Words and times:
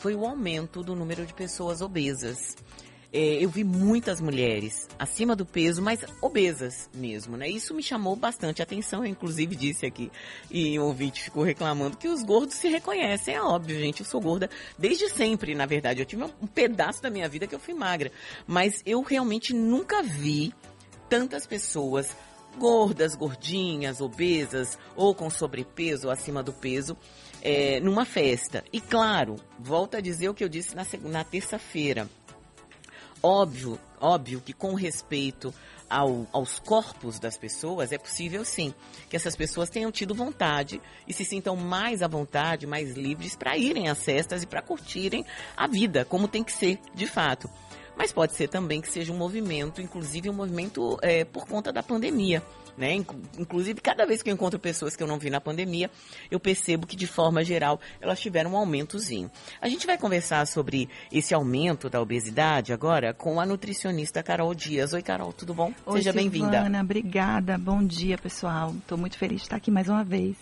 foi 0.00 0.14
o 0.14 0.24
aumento 0.24 0.82
do 0.82 0.96
número 0.96 1.26
de 1.26 1.34
pessoas 1.34 1.82
obesas. 1.82 2.56
É, 3.12 3.44
eu 3.44 3.50
vi 3.50 3.62
muitas 3.62 4.18
mulheres 4.18 4.88
acima 4.98 5.36
do 5.36 5.44
peso, 5.44 5.82
mas 5.82 6.00
obesas 6.22 6.88
mesmo, 6.94 7.36
né? 7.36 7.48
Isso 7.48 7.74
me 7.74 7.82
chamou 7.82 8.16
bastante 8.16 8.62
atenção. 8.62 9.04
Eu, 9.04 9.10
inclusive, 9.10 9.54
disse 9.54 9.84
aqui, 9.84 10.10
e 10.50 10.78
o 10.78 10.84
ouvinte 10.86 11.22
ficou 11.22 11.42
reclamando 11.42 11.98
que 11.98 12.08
os 12.08 12.22
gordos 12.22 12.54
se 12.54 12.68
reconhecem. 12.68 13.34
É 13.34 13.42
óbvio, 13.42 13.78
gente. 13.78 14.00
Eu 14.00 14.06
sou 14.06 14.22
gorda 14.22 14.48
desde 14.78 15.10
sempre, 15.10 15.54
na 15.54 15.66
verdade. 15.66 16.00
Eu 16.00 16.06
tive 16.06 16.24
um 16.24 16.46
pedaço 16.46 17.02
da 17.02 17.10
minha 17.10 17.28
vida 17.28 17.46
que 17.46 17.54
eu 17.54 17.60
fui 17.60 17.74
magra. 17.74 18.10
Mas 18.46 18.80
eu 18.86 19.02
realmente 19.02 19.52
nunca 19.52 20.02
vi 20.02 20.54
tantas 21.10 21.46
pessoas 21.46 22.16
gordas, 22.58 23.14
gordinhas, 23.14 24.00
obesas 24.00 24.78
ou 24.96 25.14
com 25.14 25.30
sobrepeso 25.30 26.06
ou 26.06 26.12
acima 26.12 26.42
do 26.42 26.52
peso 26.52 26.96
é, 27.42 27.80
numa 27.80 28.04
festa. 28.04 28.64
E 28.72 28.80
claro, 28.80 29.36
volto 29.58 29.96
a 29.96 30.00
dizer 30.00 30.28
o 30.28 30.34
que 30.34 30.44
eu 30.44 30.48
disse 30.48 30.74
na, 30.74 30.86
na 31.04 31.24
terça-feira. 31.24 32.08
Óbvio, 33.22 33.78
óbvio 34.00 34.40
que 34.40 34.52
com 34.52 34.74
respeito 34.74 35.52
ao, 35.90 36.26
aos 36.32 36.60
corpos 36.60 37.18
das 37.18 37.36
pessoas, 37.36 37.90
é 37.90 37.98
possível 37.98 38.44
sim 38.44 38.72
que 39.10 39.16
essas 39.16 39.34
pessoas 39.34 39.68
tenham 39.68 39.90
tido 39.90 40.14
vontade 40.14 40.80
e 41.06 41.12
se 41.12 41.24
sintam 41.24 41.56
mais 41.56 42.00
à 42.00 42.06
vontade, 42.06 42.66
mais 42.66 42.92
livres 42.96 43.34
para 43.34 43.58
irem 43.58 43.88
às 43.88 44.02
festas 44.02 44.42
e 44.42 44.46
para 44.46 44.62
curtirem 44.62 45.26
a 45.56 45.66
vida, 45.66 46.04
como 46.04 46.28
tem 46.28 46.44
que 46.44 46.52
ser 46.52 46.78
de 46.94 47.06
fato. 47.06 47.50
Mas 48.00 48.12
pode 48.12 48.34
ser 48.34 48.48
também 48.48 48.80
que 48.80 48.90
seja 48.90 49.12
um 49.12 49.16
movimento, 49.18 49.82
inclusive 49.82 50.30
um 50.30 50.32
movimento 50.32 50.96
é, 51.02 51.22
por 51.22 51.46
conta 51.46 51.70
da 51.70 51.82
pandemia. 51.82 52.42
Né? 52.74 52.94
Inclusive, 53.38 53.78
cada 53.78 54.06
vez 54.06 54.22
que 54.22 54.30
eu 54.30 54.32
encontro 54.32 54.58
pessoas 54.58 54.96
que 54.96 55.02
eu 55.02 55.06
não 55.06 55.18
vi 55.18 55.28
na 55.28 55.38
pandemia, 55.38 55.90
eu 56.30 56.40
percebo 56.40 56.86
que, 56.86 56.96
de 56.96 57.06
forma 57.06 57.44
geral, 57.44 57.78
elas 58.00 58.18
tiveram 58.18 58.52
um 58.52 58.56
aumentozinho. 58.56 59.30
A 59.60 59.68
gente 59.68 59.86
vai 59.86 59.98
conversar 59.98 60.46
sobre 60.46 60.88
esse 61.12 61.34
aumento 61.34 61.90
da 61.90 62.00
obesidade 62.00 62.72
agora 62.72 63.12
com 63.12 63.38
a 63.38 63.44
nutricionista 63.44 64.22
Carol 64.22 64.54
Dias. 64.54 64.94
Oi, 64.94 65.02
Carol, 65.02 65.30
tudo 65.34 65.52
bom? 65.52 65.70
Oi, 65.84 65.98
Seja 65.98 66.10
bem-vinda. 66.10 66.60
Ana, 66.60 66.80
obrigada. 66.80 67.58
Bom 67.58 67.84
dia, 67.84 68.16
pessoal. 68.16 68.74
Estou 68.78 68.96
muito 68.96 69.18
feliz 69.18 69.40
de 69.40 69.42
estar 69.42 69.56
aqui 69.56 69.70
mais 69.70 69.90
uma 69.90 70.02
vez. 70.02 70.38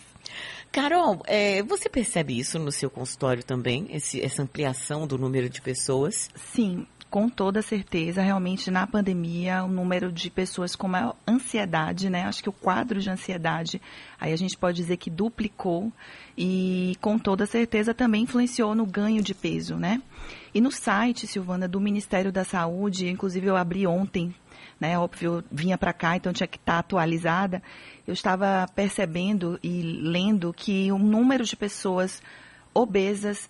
Carol, 0.70 1.22
é, 1.26 1.60
você 1.64 1.88
percebe 1.88 2.38
isso 2.38 2.56
no 2.58 2.70
seu 2.70 2.88
consultório 2.88 3.42
também, 3.42 3.88
esse, 3.90 4.20
essa 4.20 4.42
ampliação 4.42 5.06
do 5.06 5.18
número 5.18 5.48
de 5.48 5.60
pessoas? 5.62 6.30
Sim, 6.52 6.86
com 7.10 7.28
toda 7.28 7.62
certeza, 7.62 8.20
realmente 8.20 8.70
na 8.70 8.86
pandemia, 8.86 9.64
o 9.64 9.68
número 9.68 10.12
de 10.12 10.30
pessoas 10.30 10.76
com 10.76 10.86
maior 10.86 11.16
ansiedade, 11.26 12.10
né? 12.10 12.24
Acho 12.24 12.42
que 12.42 12.48
o 12.48 12.52
quadro 12.52 13.00
de 13.00 13.08
ansiedade, 13.08 13.80
aí 14.20 14.32
a 14.32 14.36
gente 14.36 14.56
pode 14.56 14.76
dizer 14.76 14.98
que 14.98 15.08
duplicou 15.08 15.90
e 16.36 16.96
com 17.00 17.18
toda 17.18 17.46
certeza 17.46 17.94
também 17.94 18.24
influenciou 18.24 18.74
no 18.74 18.84
ganho 18.84 19.22
de 19.22 19.34
peso, 19.34 19.76
né? 19.76 20.02
E 20.54 20.60
no 20.60 20.70
site, 20.70 21.26
Silvana, 21.26 21.66
do 21.66 21.80
Ministério 21.80 22.30
da 22.30 22.44
Saúde, 22.44 23.08
inclusive 23.08 23.46
eu 23.46 23.56
abri 23.56 23.86
ontem, 23.86 24.34
né? 24.78 24.98
Óbvio, 24.98 25.42
vinha 25.50 25.78
para 25.78 25.94
cá, 25.94 26.14
então 26.14 26.32
tinha 26.32 26.46
que 26.46 26.58
estar 26.58 26.74
tá 26.74 26.78
atualizada. 26.78 27.62
Eu 28.06 28.12
estava 28.12 28.66
percebendo 28.74 29.58
e 29.62 29.80
lendo 29.82 30.52
que 30.52 30.92
o 30.92 30.98
número 30.98 31.44
de 31.44 31.56
pessoas 31.56 32.22
obesas 32.74 33.48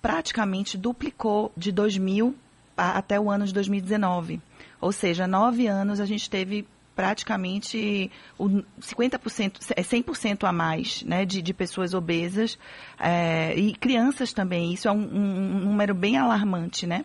praticamente 0.00 0.78
duplicou 0.78 1.52
de 1.56 1.72
2000 1.72 2.36
até 2.80 3.18
o 3.20 3.30
ano 3.30 3.44
de 3.44 3.52
2019. 3.52 4.40
Ou 4.80 4.92
seja, 4.92 5.26
nove 5.26 5.66
anos 5.66 6.00
a 6.00 6.06
gente 6.06 6.28
teve 6.30 6.66
praticamente 7.00 8.10
o 8.38 8.62
50%, 8.80 9.58
100% 9.58 10.44
a 10.46 10.52
mais 10.52 11.02
né, 11.02 11.24
de, 11.24 11.40
de 11.40 11.54
pessoas 11.54 11.94
obesas 11.94 12.58
é, 12.98 13.54
e 13.56 13.72
crianças 13.74 14.32
também. 14.32 14.74
Isso 14.74 14.88
é 14.88 14.92
um, 14.92 14.96
um, 14.96 15.58
número 15.60 15.94
bem 15.94 16.18
alarmante, 16.18 16.86
né? 16.86 17.04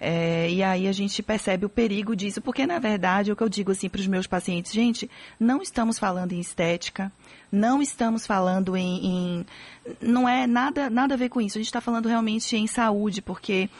É, 0.00 0.50
e 0.50 0.62
aí 0.62 0.88
a 0.88 0.92
gente 0.92 1.22
percebe 1.22 1.64
o 1.64 1.68
perigo 1.68 2.16
disso, 2.16 2.40
porque 2.42 2.66
na 2.66 2.80
verdade 2.80 3.30
o 3.30 3.36
que 3.36 3.42
eu 3.42 3.48
digo 3.48 3.70
assim 3.70 3.88
para 3.88 4.00
os 4.00 4.06
meus 4.08 4.26
pacientes, 4.26 4.72
gente, 4.72 5.08
não 5.38 5.62
estamos 5.62 5.98
falando 5.98 6.32
em 6.32 6.40
estética, 6.40 7.12
não 7.50 7.80
estamos 7.80 8.26
falando 8.26 8.76
em, 8.76 9.06
em 9.06 9.46
não 10.02 10.28
é 10.28 10.46
nada 10.46 10.90
nada 10.90 11.14
a 11.14 11.16
ver 11.16 11.28
com 11.28 11.40
isso. 11.40 11.56
A 11.56 11.60
gente 11.60 11.68
está 11.68 11.80
falando 11.80 12.08
realmente 12.08 12.56
em 12.56 12.66
saúde, 12.66 13.22
porque 13.22 13.70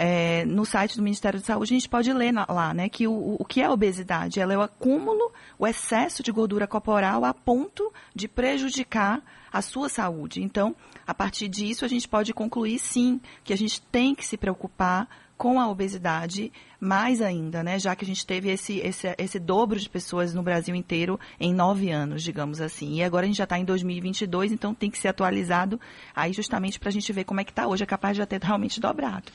é, 0.00 0.44
no 0.44 0.64
site 0.64 0.96
do 0.96 1.02
Ministério 1.02 1.40
da 1.40 1.44
Saúde, 1.44 1.74
a 1.74 1.76
gente 1.76 1.88
pode 1.88 2.12
ler 2.12 2.32
lá, 2.32 2.72
né, 2.72 2.88
que 2.88 3.08
o, 3.08 3.36
o 3.36 3.44
que 3.44 3.60
é 3.60 3.68
obesidade? 3.68 4.38
Ela 4.38 4.54
é 4.54 4.56
o 4.56 4.62
acúmulo, 4.62 5.32
o 5.58 5.66
excesso 5.66 6.22
de 6.22 6.30
gordura 6.30 6.68
corporal 6.68 7.24
a 7.24 7.34
ponto 7.34 7.92
de 8.14 8.28
prejudicar 8.28 9.20
a 9.52 9.60
sua 9.60 9.88
saúde. 9.88 10.40
Então, 10.40 10.76
a 11.04 11.12
partir 11.12 11.48
disso, 11.48 11.84
a 11.84 11.88
gente 11.88 12.06
pode 12.06 12.32
concluir, 12.32 12.78
sim, 12.78 13.20
que 13.42 13.52
a 13.52 13.56
gente 13.56 13.82
tem 13.82 14.14
que 14.14 14.24
se 14.24 14.36
preocupar 14.36 15.08
com 15.38 15.60
a 15.60 15.70
obesidade 15.70 16.52
mais 16.80 17.22
ainda, 17.22 17.62
né? 17.62 17.78
Já 17.78 17.94
que 17.94 18.04
a 18.04 18.06
gente 18.06 18.26
teve 18.26 18.50
esse, 18.50 18.78
esse, 18.80 19.14
esse 19.16 19.38
dobro 19.38 19.78
de 19.78 19.88
pessoas 19.88 20.34
no 20.34 20.42
Brasil 20.42 20.74
inteiro 20.74 21.18
em 21.38 21.54
nove 21.54 21.90
anos, 21.90 22.24
digamos 22.24 22.60
assim. 22.60 22.96
E 22.96 23.04
agora 23.04 23.24
a 23.24 23.28
gente 23.28 23.38
já 23.38 23.44
está 23.44 23.56
em 23.56 23.64
2022, 23.64 24.50
então 24.50 24.74
tem 24.74 24.90
que 24.90 24.98
ser 24.98 25.08
atualizado 25.08 25.80
aí 26.14 26.32
justamente 26.32 26.80
para 26.80 26.88
a 26.88 26.92
gente 26.92 27.12
ver 27.12 27.22
como 27.22 27.40
é 27.40 27.44
que 27.44 27.52
está 27.52 27.68
hoje, 27.68 27.84
é 27.84 27.86
capaz 27.86 28.16
de 28.16 28.18
já 28.18 28.26
ter 28.26 28.42
realmente 28.42 28.80
dobrado. 28.80 29.30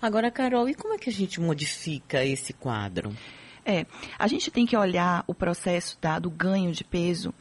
Agora, 0.00 0.30
Carol, 0.30 0.68
e 0.68 0.74
como 0.74 0.94
é 0.94 0.98
que 0.98 1.10
a 1.10 1.12
gente 1.12 1.40
modifica 1.40 2.24
esse 2.24 2.52
quadro? 2.52 3.12
É, 3.66 3.84
a 4.16 4.28
gente 4.28 4.50
tem 4.50 4.64
que 4.64 4.76
olhar 4.76 5.24
o 5.26 5.34
processo 5.34 5.98
tá, 5.98 6.18
do 6.18 6.30
ganho 6.30 6.72
de 6.72 6.84
peso 6.84 7.34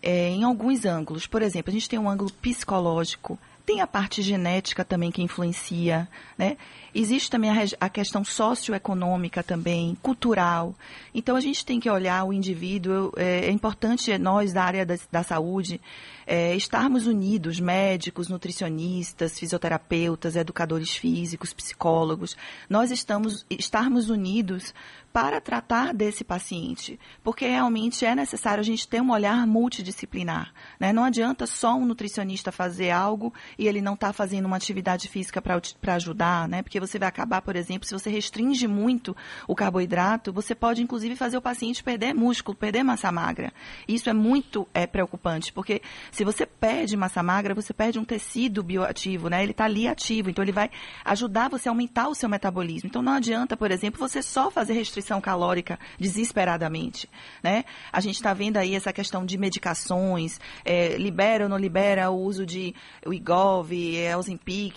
é, 0.00 0.28
em 0.28 0.44
alguns 0.44 0.84
ângulos. 0.84 1.26
Por 1.26 1.42
exemplo, 1.42 1.70
a 1.70 1.72
gente 1.72 1.88
tem 1.88 1.98
um 1.98 2.08
ângulo 2.08 2.32
psicológico, 2.34 3.38
tem 3.66 3.80
a 3.80 3.86
parte 3.86 4.22
genética 4.22 4.84
também 4.84 5.10
que 5.10 5.22
influencia, 5.22 6.08
né? 6.36 6.56
Existe 6.94 7.30
também 7.30 7.50
a, 7.50 7.64
a, 7.80 7.88
questão 7.88 8.24
socioeconômica 8.24 9.42
também, 9.42 9.96
cultural. 10.00 10.74
Então, 11.12 11.34
a 11.34 11.40
gente 11.40 11.64
tem 11.64 11.80
que 11.80 11.90
olhar 11.90 12.24
o 12.24 12.32
indivíduo. 12.32 13.12
É, 13.16 13.46
é 13.46 13.50
importante 13.50 14.16
nós, 14.16 14.52
da 14.52 14.62
área 14.62 14.86
da, 14.86 14.96
da 15.10 15.22
saúde, 15.22 15.80
é, 16.26 16.54
estarmos 16.54 17.06
unidos, 17.06 17.58
médicos, 17.58 18.28
nutricionistas, 18.28 19.38
fisioterapeutas, 19.38 20.36
educadores 20.36 20.94
físicos, 20.94 21.52
psicólogos. 21.52 22.36
Nós 22.68 22.90
estamos, 22.90 23.44
estarmos 23.50 24.08
unidos 24.08 24.72
para 25.14 25.40
tratar 25.40 25.94
desse 25.94 26.24
paciente, 26.24 26.98
porque 27.22 27.46
realmente 27.46 28.04
é 28.04 28.16
necessário 28.16 28.60
a 28.60 28.64
gente 28.64 28.88
ter 28.88 29.00
um 29.00 29.12
olhar 29.12 29.46
multidisciplinar. 29.46 30.52
Né? 30.80 30.92
Não 30.92 31.04
adianta 31.04 31.46
só 31.46 31.76
um 31.76 31.86
nutricionista 31.86 32.50
fazer 32.50 32.90
algo 32.90 33.32
e 33.56 33.68
ele 33.68 33.80
não 33.80 33.94
está 33.94 34.12
fazendo 34.12 34.46
uma 34.46 34.56
atividade 34.56 35.06
física 35.06 35.40
para 35.40 35.94
ajudar, 35.94 36.48
né? 36.48 36.62
porque 36.62 36.80
você 36.86 36.98
vai 36.98 37.08
acabar, 37.08 37.42
por 37.42 37.56
exemplo, 37.56 37.86
se 37.86 37.92
você 37.92 38.10
restringe 38.10 38.66
muito 38.66 39.16
o 39.46 39.54
carboidrato, 39.54 40.32
você 40.32 40.54
pode 40.54 40.82
inclusive 40.82 41.16
fazer 41.16 41.36
o 41.36 41.42
paciente 41.42 41.82
perder 41.82 42.14
músculo, 42.14 42.56
perder 42.56 42.82
massa 42.82 43.10
magra. 43.10 43.52
Isso 43.86 44.08
é 44.08 44.12
muito 44.12 44.68
é, 44.74 44.86
preocupante, 44.86 45.52
porque 45.52 45.82
se 46.10 46.24
você 46.24 46.46
perde 46.46 46.96
massa 46.96 47.22
magra, 47.22 47.54
você 47.54 47.72
perde 47.72 47.98
um 47.98 48.04
tecido 48.04 48.62
bioativo, 48.62 49.28
né? 49.28 49.42
ele 49.42 49.52
está 49.52 49.64
ali 49.64 49.88
ativo, 49.88 50.30
então 50.30 50.44
ele 50.44 50.52
vai 50.52 50.70
ajudar 51.04 51.48
você 51.48 51.68
a 51.68 51.72
aumentar 51.72 52.08
o 52.08 52.14
seu 52.14 52.28
metabolismo. 52.28 52.88
Então 52.88 53.02
não 53.02 53.12
adianta, 53.12 53.56
por 53.56 53.70
exemplo, 53.70 53.98
você 53.98 54.22
só 54.22 54.50
fazer 54.50 54.74
restrição 54.74 55.20
calórica 55.20 55.78
desesperadamente. 55.98 57.08
Né? 57.42 57.64
A 57.92 58.00
gente 58.00 58.16
está 58.16 58.32
vendo 58.32 58.56
aí 58.56 58.74
essa 58.74 58.92
questão 58.92 59.24
de 59.24 59.36
medicações, 59.38 60.40
é, 60.64 60.96
libera 60.96 61.44
ou 61.44 61.50
não 61.50 61.58
libera 61.58 62.10
o 62.10 62.18
uso 62.18 62.44
de 62.46 62.74
o 63.06 63.12
IGOV, 63.12 63.96
é, 63.96 64.14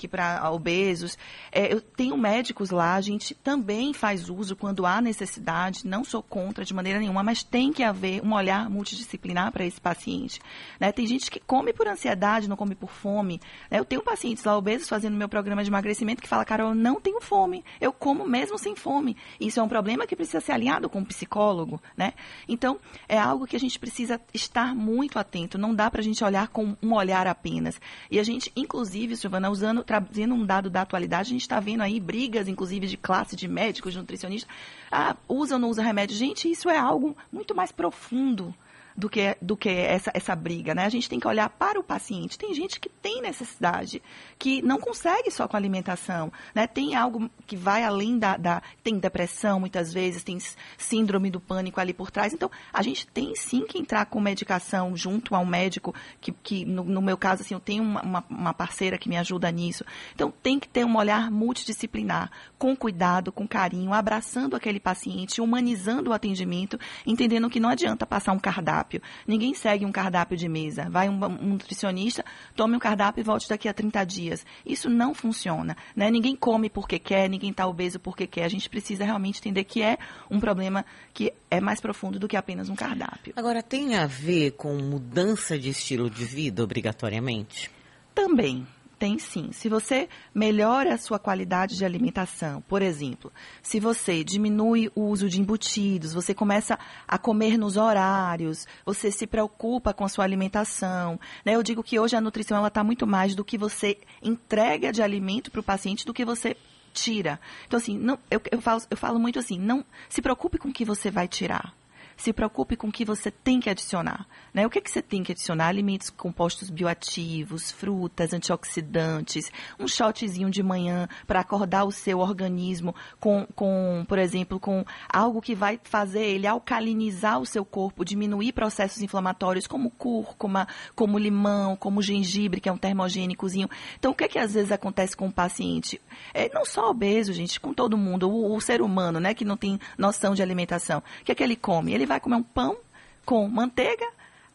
para 0.10 0.52
obesos. 0.52 1.18
É, 1.52 1.74
eu 1.74 1.82
tenho 1.98 2.16
médicos 2.16 2.70
lá, 2.70 2.94
a 2.94 3.02
gente 3.02 3.34
também 3.34 3.92
faz 3.92 4.30
uso 4.30 4.56
quando 4.56 4.86
há 4.86 5.02
necessidade, 5.02 5.88
não 5.88 6.04
sou 6.04 6.22
contra 6.22 6.64
de 6.64 6.72
maneira 6.72 7.00
nenhuma, 7.00 7.24
mas 7.24 7.42
tem 7.42 7.74
que 7.74 7.82
haver 7.82 8.22
um 8.24 8.36
olhar 8.36 8.70
multidisciplinar 8.70 9.52
para 9.52 9.66
esse 9.66 9.82
paciente. 9.82 10.40
Né? 10.80 10.92
Tem 10.92 11.08
gente 11.08 11.32
que 11.32 11.40
come 11.40 11.74
por 11.74 11.88
ansiedade, 11.88 12.48
não 12.48 12.56
come 12.56 12.76
por 12.76 12.92
fome. 12.92 13.42
Né? 13.72 13.80
Eu 13.80 13.86
tenho 13.86 14.04
pacientes 14.04 14.44
lá 14.44 14.56
obesos 14.56 14.88
fazendo 14.88 15.18
meu 15.18 15.28
programa 15.28 15.64
de 15.64 15.72
emagrecimento 15.72 16.22
que 16.22 16.30
fala, 16.30 16.46
cara, 16.46 16.64
eu 16.66 16.76
não 16.76 17.02
tenho 17.02 17.20
fome, 17.20 17.66
eu 17.82 17.92
como 17.92 18.28
mesmo 18.28 18.60
sem 18.60 18.76
fome. 18.76 19.18
Isso 19.40 19.60
é 19.60 19.64
um 19.64 19.68
problema 19.68 20.06
que 20.06 20.16
precisa 20.16 20.40
ser 20.40 20.52
alinhado 20.52 20.88
com 20.88 21.00
o 21.00 21.02
um 21.02 21.06
psicólogo, 21.06 21.82
né? 21.98 22.14
Então, 22.48 22.80
é 23.10 23.18
algo 23.18 23.48
que 23.48 23.56
a 23.56 23.60
gente 23.60 23.80
precisa 23.80 24.22
estar 24.32 24.76
muito 24.76 25.18
atento. 25.18 25.58
Não 25.58 25.74
dá 25.74 25.90
para 25.90 26.02
a 26.02 26.04
gente 26.04 26.24
olhar 26.24 26.50
com 26.50 26.78
um 26.80 26.94
olhar 26.94 27.26
apenas. 27.26 27.82
E 28.12 28.20
a 28.20 28.24
gente, 28.24 28.52
inclusive, 28.56 29.16
Silvana, 29.16 29.50
usando, 29.50 29.84
trazendo 29.84 30.36
um 30.36 30.46
dado 30.46 30.70
da 30.70 30.84
atualidade, 30.84 31.30
a 31.30 31.34
gente 31.34 31.42
está 31.42 31.60
vendo 31.60 31.87
aí 31.88 32.00
brigas, 32.00 32.48
inclusive, 32.48 32.88
de 32.88 32.98
classe 32.98 33.36
de 33.36 33.48
médicos, 33.48 33.94
de 33.94 34.00
nutricionistas. 34.00 34.50
Ah, 34.92 35.16
usa 35.28 35.56
ou 35.56 35.60
não 35.60 35.70
usa 35.70 35.82
remédio? 35.82 36.16
Gente, 36.16 36.50
isso 36.50 36.70
é 36.70 36.78
algo 36.78 37.16
muito 37.32 37.56
mais 37.56 37.72
profundo 37.72 38.54
do 38.98 39.08
que, 39.08 39.38
do 39.40 39.56
que 39.56 39.70
essa, 39.70 40.10
essa 40.12 40.36
briga, 40.36 40.74
né? 40.74 40.86
A 40.86 40.90
gente 40.90 41.08
tem 41.08 41.20
que 41.20 41.28
olhar 41.28 41.48
para 41.50 41.80
o 41.80 41.84
paciente. 41.84 42.36
Tem 42.36 42.52
gente 42.56 42.80
que 42.80 42.90
tem 42.90 43.22
necessidade, 43.22 44.02
que 44.40 44.60
não 44.64 44.80
consegue 44.80 45.30
só 45.30 45.48
com 45.48 45.56
alimentação, 45.56 46.34
né? 46.56 46.66
Tem 46.66 46.96
algo 46.96 47.30
que 47.46 47.56
vai 47.56 47.84
além 47.84 48.18
da, 48.18 48.36
da 48.38 48.64
tem 48.84 48.98
depressão 48.98 49.60
muitas 49.60 49.94
vezes, 49.94 50.24
tem 50.24 50.40
síndrome 50.78 51.30
do 51.30 51.40
pânico 51.40 51.80
ali 51.80 51.94
por 51.94 52.10
trás. 52.10 52.34
Então, 52.34 52.50
a 52.74 52.82
gente 52.82 53.06
tem 53.06 53.36
sim 53.36 53.68
que 53.68 53.78
entrar 53.78 54.08
com 54.08 54.20
medicação 54.20 54.98
junto 54.98 55.36
ao 55.36 55.46
médico, 55.46 55.94
que, 56.20 56.32
que 56.32 56.66
no, 56.66 56.84
no 56.84 57.02
meu 57.02 57.18
caso, 57.18 57.44
assim, 57.44 57.54
eu 57.54 57.60
tenho 57.60 57.84
uma, 57.84 58.02
uma, 58.02 58.26
uma 58.28 58.54
parceira 58.54 58.98
que 58.98 59.08
me 59.08 59.18
ajuda 59.18 59.52
nisso. 59.52 59.86
Então, 60.16 60.34
tem 60.42 60.60
que 60.60 60.68
ter 60.68 60.84
um 60.84 60.98
olhar 60.98 61.30
multidisciplinar, 61.30 62.32
com 62.58 62.76
cuidado, 62.76 63.32
com 63.32 63.48
carinho, 63.48 63.94
abraçando 63.94 64.56
aquele 64.56 64.80
paciente, 64.80 65.40
humanizando 65.40 66.10
o 66.10 66.14
atendimento, 66.14 66.80
entendendo 67.06 67.48
que 67.48 67.60
não 67.60 67.70
adianta 67.70 68.04
passar 68.04 68.32
um 68.32 68.40
cardápio. 68.40 68.87
Ninguém 69.28 69.54
segue 69.54 69.86
um 69.86 69.92
cardápio 69.92 70.38
de 70.38 70.48
mesa. 70.48 70.90
Vai 70.90 71.10
um, 71.10 71.24
um 71.24 71.48
nutricionista, 71.50 72.24
tome 72.56 72.76
um 72.76 72.80
cardápio 72.80 73.22
e 73.22 73.24
volte 73.24 73.50
daqui 73.50 73.68
a 73.68 73.74
30 73.74 74.04
dias. 74.06 74.46
Isso 74.66 74.90
não 74.90 75.14
funciona. 75.14 75.76
Né? 75.96 76.10
Ninguém 76.10 76.36
come 76.36 76.70
porque 76.70 76.98
quer, 77.00 77.30
ninguém 77.30 77.52
está 77.52 77.68
obeso 77.68 78.00
porque 78.00 78.26
quer. 78.26 78.46
A 78.46 78.50
gente 78.50 78.70
precisa 78.70 79.04
realmente 79.04 79.40
entender 79.40 79.64
que 79.64 79.82
é 79.82 79.98
um 80.30 80.40
problema 80.40 80.86
que 81.14 81.34
é 81.50 81.60
mais 81.60 81.82
profundo 81.82 82.20
do 82.20 82.28
que 82.28 82.38
apenas 82.38 82.70
um 82.70 82.76
cardápio. 82.76 83.34
Agora, 83.36 83.62
tem 83.62 83.96
a 83.96 84.06
ver 84.06 84.52
com 84.52 84.76
mudança 84.78 85.58
de 85.58 85.70
estilo 85.70 86.10
de 86.10 86.24
vida, 86.24 86.64
obrigatoriamente? 86.64 87.70
Também. 88.14 88.66
Tem 89.00 89.20
sim. 89.20 89.52
Se 89.52 89.70
você 89.70 90.10
melhora 90.34 90.96
a 90.96 90.98
sua 90.98 91.20
qualidade 91.20 91.78
de 91.78 91.86
alimentação, 91.86 92.62
por 92.62 92.82
exemplo, 92.82 93.32
se 93.62 93.80
você 93.80 94.24
diminui 94.24 94.92
o 94.96 95.02
uso 95.02 95.30
de 95.30 95.40
embutidos, 95.40 96.14
você 96.14 96.34
começa 96.34 96.80
a 97.08 97.18
comer 97.18 97.60
nos 97.60 97.78
horários, 97.78 98.66
você 98.84 99.12
se 99.12 99.28
preocupa 99.28 99.94
com 99.94 100.04
a 100.04 100.10
sua 100.10 100.24
alimentação. 100.24 101.20
Né? 101.46 101.54
Eu 101.54 101.62
digo 101.62 101.84
que 101.84 102.00
hoje 102.00 102.16
a 102.16 102.22
nutrição 102.22 102.66
está 102.66 102.84
muito 102.84 103.06
mais 103.06 103.36
do 103.36 103.46
que 103.46 103.58
você 103.58 104.00
entrega 104.20 104.92
de 104.92 105.04
alimento 105.04 105.52
para 105.52 105.62
o 105.62 105.64
paciente 105.64 106.04
do 106.04 106.14
que 106.14 106.26
você 106.26 106.58
tira. 106.92 107.40
Então, 107.68 107.78
assim, 107.78 107.96
não, 107.96 108.18
eu, 108.32 108.42
eu, 108.52 108.60
falo, 108.60 108.82
eu 108.90 108.98
falo 108.98 109.20
muito 109.20 109.38
assim, 109.38 109.60
não 109.60 109.86
se 110.10 110.24
preocupe 110.24 110.58
com 110.58 110.70
o 110.70 110.74
que 110.74 110.84
você 110.84 111.12
vai 111.12 111.28
tirar 111.28 111.77
se 112.18 112.34
preocupe 112.34 112.76
com 112.76 112.88
o 112.88 112.92
que 112.92 113.06
você 113.06 113.30
tem 113.30 113.60
que 113.60 113.70
adicionar. 113.70 114.28
Né? 114.54 114.66
O 114.66 114.70
que, 114.70 114.80
é 114.80 114.82
que 114.82 114.90
você 114.90 115.02
tem 115.02 115.24
que 115.24 115.32
adicionar? 115.32 115.68
Alimentos 115.68 116.10
compostos 116.10 116.70
bioativos, 116.70 117.72
frutas, 117.72 118.34
antioxidantes, 118.34 119.52
um 119.80 119.88
shotzinho 119.88 120.50
de 120.50 120.64
manhã 120.64 121.08
para 121.28 121.40
acordar 121.40 121.86
o 121.86 121.92
seu 121.92 122.20
organismo 122.20 122.96
com, 123.20 123.48
com, 123.56 124.04
por 124.08 124.18
exemplo, 124.18 124.60
com 124.60 124.84
algo 125.08 125.42
que 125.42 125.54
vai 125.54 125.80
fazer 125.84 126.24
ele 126.24 126.48
alcalinizar 126.48 127.40
o 127.40 127.46
seu 127.46 127.64
corpo, 127.64 128.04
diminuir 128.04 128.52
processos 128.52 129.02
inflamatórios 129.02 129.68
como 129.68 129.92
cúrcuma, 129.92 130.68
como 130.96 131.20
limão, 131.20 131.76
como 131.76 132.02
gengibre, 132.02 132.60
que 132.60 132.68
é 132.68 132.72
um 132.72 132.78
termogênicozinho. 132.78 133.70
Então, 134.00 134.12
o 134.12 134.16
que 134.16 134.24
é 134.24 134.28
que 134.28 134.40
às 134.40 134.56
vezes 134.56 134.72
acontece 134.72 135.16
com 135.16 135.28
o 135.28 135.32
paciente? 135.32 136.02
É, 136.34 136.50
não 136.52 136.66
só 136.66 136.90
obeso, 136.90 137.32
gente, 137.32 137.60
com 137.60 137.74
todo 137.74 137.96
mundo, 137.96 138.28
o, 138.28 138.56
o 138.56 138.60
ser 138.60 138.82
humano, 138.82 139.20
né, 139.20 139.36
que 139.36 139.46
não 139.46 139.56
tem 139.56 139.80
noção 139.98 140.34
de 140.34 140.42
alimentação. 140.42 141.04
O 141.22 141.24
que 141.24 141.32
é 141.32 141.36
que 141.36 141.44
ele 141.44 141.56
come? 141.56 141.94
Ele 141.94 142.07
vai 142.08 142.20
comer 142.20 142.38
um 142.38 142.44
pão 142.44 142.78
com 143.26 143.48
manteiga, 143.48 144.08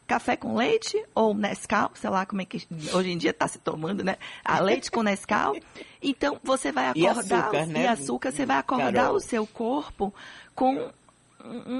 café 0.06 0.36
com 0.36 0.56
leite 0.56 1.02
ou 1.14 1.34
Nescau, 1.34 1.90
sei 1.94 2.10
lá 2.10 2.26
como 2.26 2.42
é 2.42 2.44
que 2.44 2.66
hoje 2.92 3.10
em 3.10 3.18
dia 3.18 3.30
está 3.30 3.46
se 3.46 3.58
tomando, 3.58 4.02
né? 4.02 4.16
A 4.44 4.60
leite 4.60 4.90
com 4.90 5.02
Nescau. 5.02 5.54
Então 6.02 6.38
você 6.42 6.72
vai 6.72 6.88
acordar 6.88 7.02
e 7.02 7.34
açúcar, 7.34 7.66
né? 7.66 7.82
e 7.82 7.86
açúcar 7.86 8.32
você 8.32 8.46
vai 8.46 8.56
acordar 8.58 8.92
Carol. 8.92 9.16
o 9.16 9.20
seu 9.20 9.46
corpo 9.46 10.12
com 10.54 10.90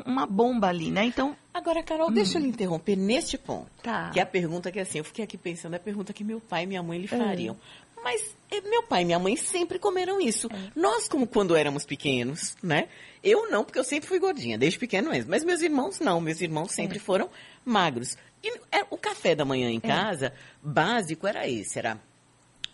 uma 0.07 0.27
bomba 0.27 0.69
ali, 0.69 0.91
né? 0.91 1.05
Então. 1.05 1.37
Agora, 1.55 1.83
Carol, 1.83 2.09
hum. 2.09 2.13
deixa 2.13 2.39
eu 2.39 2.43
lhe 2.43 2.49
interromper 2.49 2.97
neste 2.97 3.37
ponto. 3.37 3.71
Tá. 3.83 4.11
Que 4.11 4.19
é 4.19 4.23
a 4.23 4.27
pergunta 4.27 4.73
que 4.73 4.81
assim, 4.81 4.99
eu 4.99 5.05
fiquei 5.05 5.25
aqui 5.25 5.37
pensando, 5.37 5.75
é 5.75 5.77
a 5.77 5.81
pergunta 5.81 6.13
que 6.13 6.25
meu 6.25 6.41
pai 6.41 6.65
e 6.65 6.67
minha 6.67 6.83
mãe 6.83 6.99
lhe 6.99 7.09
é. 7.13 7.55
Mas 8.03 8.35
eh, 8.51 8.61
meu 8.63 8.83
pai 8.83 9.03
e 9.03 9.05
minha 9.05 9.19
mãe 9.19 9.37
sempre 9.37 9.79
comeram 9.79 10.21
isso. 10.21 10.49
É. 10.53 10.71
Nós, 10.75 11.09
como 11.09 11.27
quando 11.27 11.57
éramos 11.57 11.85
pequenos, 11.85 12.57
né? 12.63 12.89
Eu 13.23 13.51
não, 13.51 13.65
porque 13.65 13.79
eu 13.79 13.85
sempre 13.85 14.09
fui 14.09 14.19
gordinha, 14.19 14.59
desde 14.59 14.79
pequeno 14.79 15.11
mesmo. 15.11 15.31
Mas 15.31 15.45
meus 15.45 15.63
irmãos 15.63 16.01
não, 16.01 16.21
meus 16.21 16.41
irmãos 16.41 16.73
sempre 16.73 16.99
é. 16.99 17.01
foram 17.01 17.31
magros. 17.65 18.17
E 18.43 18.53
é, 18.73 18.85
o 18.91 18.99
café 18.99 19.35
da 19.35 19.45
manhã 19.45 19.71
em 19.71 19.79
casa, 19.79 20.33
básico, 20.61 21.27
era 21.27 21.49
esse, 21.49 21.79
era 21.79 22.01